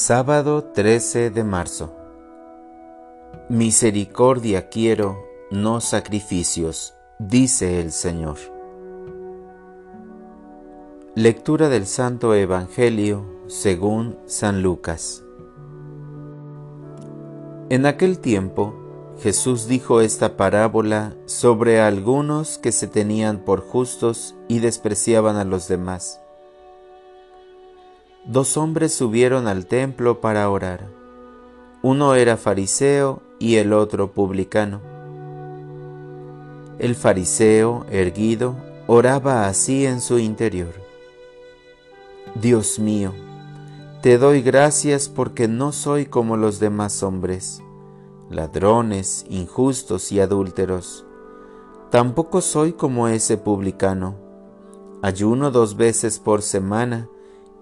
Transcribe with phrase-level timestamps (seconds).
[0.00, 1.92] Sábado 13 de marzo.
[3.48, 5.18] Misericordia quiero,
[5.50, 8.36] no sacrificios, dice el Señor.
[11.16, 15.24] Lectura del Santo Evangelio según San Lucas.
[17.68, 18.76] En aquel tiempo,
[19.20, 25.66] Jesús dijo esta parábola sobre algunos que se tenían por justos y despreciaban a los
[25.66, 26.20] demás
[28.24, 30.86] dos hombres subieron al templo para orar.
[31.82, 34.80] Uno era fariseo y el otro publicano.
[36.78, 40.74] El fariseo, erguido, oraba así en su interior.
[42.34, 43.12] Dios mío,
[44.02, 47.62] te doy gracias porque no soy como los demás hombres,
[48.30, 51.04] ladrones, injustos y adúlteros.
[51.90, 54.14] Tampoco soy como ese publicano.
[55.02, 57.08] Ayuno dos veces por semana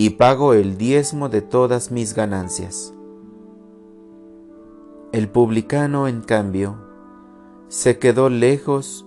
[0.00, 2.94] y pago el diezmo de todas mis ganancias.
[5.10, 6.76] El publicano, en cambio,
[7.66, 9.04] se quedó lejos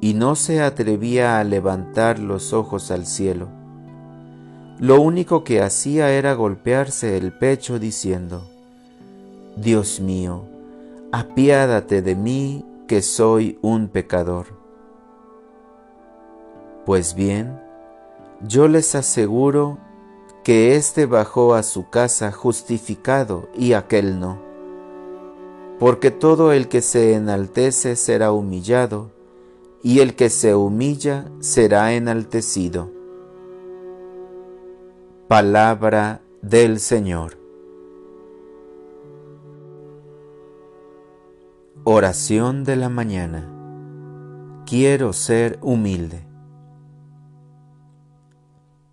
[0.00, 3.48] y no se atrevía a levantar los ojos al cielo.
[4.78, 8.48] Lo único que hacía era golpearse el pecho diciendo,
[9.56, 10.44] Dios mío,
[11.10, 14.46] apiádate de mí que soy un pecador.
[16.86, 17.60] Pues bien,
[18.46, 19.89] yo les aseguro
[20.42, 24.40] que éste bajó a su casa justificado y aquel no.
[25.78, 29.10] Porque todo el que se enaltece será humillado,
[29.82, 32.90] y el que se humilla será enaltecido.
[35.26, 37.38] Palabra del Señor.
[41.84, 43.50] Oración de la mañana.
[44.66, 46.29] Quiero ser humilde.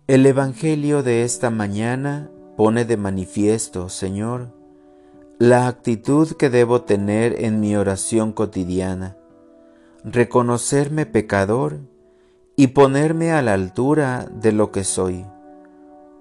[0.08, 4.54] El Evangelio de esta mañana pone de manifiesto, Señor,
[5.38, 9.18] la actitud que debo tener en mi oración cotidiana,
[10.04, 11.80] reconocerme pecador
[12.56, 15.26] y ponerme a la altura de lo que soy,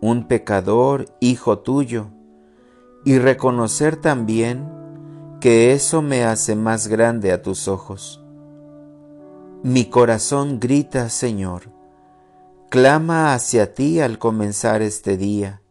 [0.02, 2.08] un pecador hijo tuyo,
[3.06, 4.70] y reconocer también
[5.40, 8.22] que eso me hace más grande a tus ojos.
[9.64, 11.77] Mi corazón grita, Señor,
[12.70, 15.62] clama hacia ti al comenzar este día,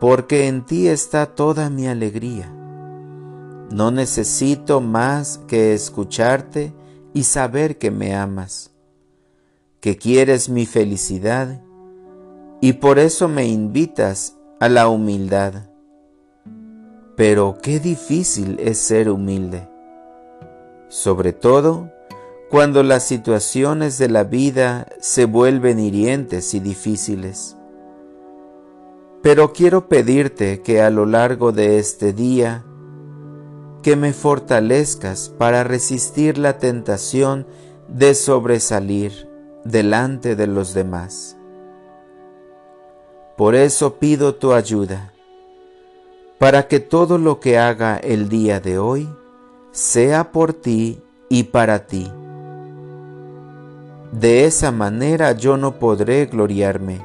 [0.00, 2.50] porque en ti está toda mi alegría.
[3.70, 6.72] No necesito más que escucharte
[7.12, 8.70] y saber que me amas,
[9.80, 11.62] que quieres mi felicidad
[12.60, 15.68] y por eso me invitas a la humildad.
[17.16, 19.68] Pero qué difícil es ser humilde,
[20.88, 21.90] sobre todo
[22.48, 27.56] cuando las situaciones de la vida se vuelven hirientes y difíciles.
[29.22, 32.64] Pero quiero pedirte que a lo largo de este día,
[33.82, 37.46] que me fortalezcas para resistir la tentación
[37.88, 39.28] de sobresalir
[39.64, 41.36] delante de los demás.
[43.36, 45.12] Por eso pido tu ayuda,
[46.38, 49.08] para que todo lo que haga el día de hoy
[49.72, 52.10] sea por ti y para ti
[54.12, 57.04] de esa manera yo no podré gloriarme.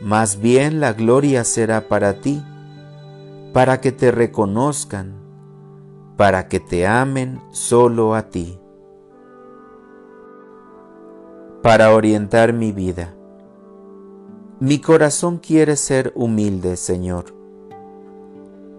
[0.00, 2.42] Más bien la gloria será para ti,
[3.52, 5.14] para que te reconozcan,
[6.16, 8.58] para que te amen solo a ti.
[11.62, 13.14] Para orientar mi vida.
[14.60, 17.34] Mi corazón quiere ser humilde, Señor.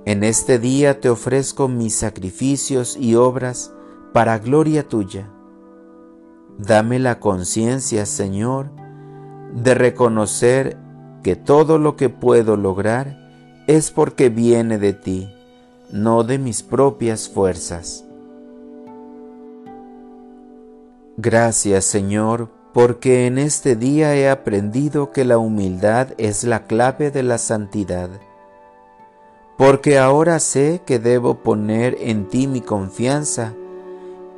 [0.05, 3.73] En este día te ofrezco mis sacrificios y obras
[4.13, 5.29] para gloria tuya
[6.57, 8.72] Dame la conciencia, Señor,
[9.53, 10.78] de reconocer
[11.22, 13.16] que todo lo que puedo lograr
[13.68, 15.29] es porque viene de ti,
[15.91, 18.06] no de mis propias fuerzas.
[21.17, 27.23] Gracias, Señor, porque en este día he aprendido que la humildad es la clave de
[27.23, 28.09] la santidad.
[29.58, 33.53] Porque ahora sé que debo poner en ti mi confianza,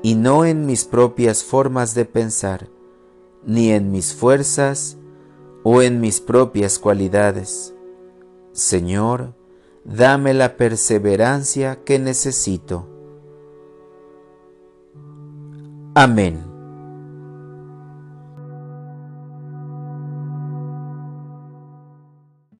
[0.01, 2.69] y no en mis propias formas de pensar,
[3.45, 4.97] ni en mis fuerzas
[5.63, 7.73] o en mis propias cualidades.
[8.53, 9.35] Señor,
[9.83, 12.87] dame la perseverancia que necesito.
[15.95, 16.48] Amén.